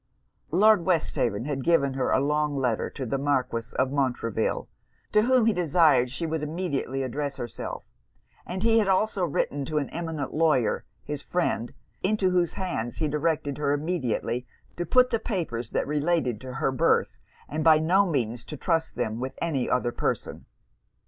Lord 0.49 0.83
Westhaven 0.83 1.45
had 1.45 1.63
given 1.63 1.93
her 1.93 2.09
a 2.09 2.19
long 2.19 2.57
letter 2.57 2.89
to 2.89 3.05
the 3.05 3.19
Marquis 3.19 3.71
of 3.77 3.91
Montreville, 3.91 4.67
to 5.11 5.21
whom 5.21 5.45
he 5.45 5.53
desired 5.53 6.09
she 6.09 6.25
would 6.25 6.41
immediately 6.41 7.03
address 7.03 7.37
herself; 7.37 7.83
and 8.43 8.63
he 8.63 8.79
had 8.79 8.87
also 8.87 9.23
written 9.23 9.63
to 9.65 9.77
an 9.77 9.91
eminent 9.91 10.33
lawyer, 10.33 10.85
his 11.03 11.21
friend, 11.21 11.75
into 12.01 12.31
whose 12.31 12.53
hands 12.53 12.97
he 12.97 13.07
directed 13.07 13.59
her 13.59 13.73
immediately 13.73 14.47
to 14.75 14.87
put 14.87 15.11
the 15.11 15.19
papers 15.19 15.69
that 15.69 15.85
related 15.85 16.41
to 16.41 16.53
her 16.53 16.71
birth, 16.71 17.19
and 17.47 17.63
by 17.63 17.77
no 17.77 18.07
means 18.07 18.43
to 18.45 18.57
trust 18.57 18.95
them 18.95 19.19
with 19.19 19.37
any 19.39 19.69
other 19.69 19.91
person. 19.91 20.47